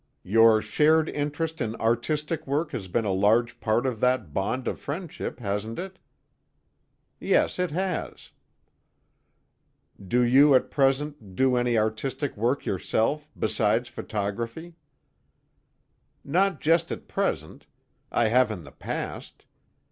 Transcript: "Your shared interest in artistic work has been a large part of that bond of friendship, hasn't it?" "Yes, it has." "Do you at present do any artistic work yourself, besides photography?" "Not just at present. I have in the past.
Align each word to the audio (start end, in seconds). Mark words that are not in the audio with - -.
"Your 0.23 0.63
shared 0.63 1.09
interest 1.09 1.61
in 1.61 1.75
artistic 1.75 2.47
work 2.47 2.71
has 2.71 2.87
been 2.87 3.05
a 3.05 3.11
large 3.11 3.59
part 3.59 3.85
of 3.85 3.99
that 3.99 4.33
bond 4.33 4.67
of 4.67 4.79
friendship, 4.79 5.39
hasn't 5.39 5.77
it?" 5.77 5.99
"Yes, 7.19 7.59
it 7.59 7.69
has." 7.69 8.31
"Do 10.03 10.23
you 10.23 10.55
at 10.55 10.71
present 10.71 11.35
do 11.35 11.55
any 11.55 11.77
artistic 11.77 12.35
work 12.35 12.65
yourself, 12.65 13.29
besides 13.37 13.89
photography?" 13.89 14.73
"Not 16.25 16.59
just 16.61 16.91
at 16.91 17.07
present. 17.07 17.67
I 18.11 18.29
have 18.29 18.49
in 18.49 18.63
the 18.63 18.71
past. 18.71 19.45